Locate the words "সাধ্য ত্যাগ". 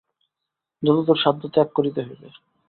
1.23-1.67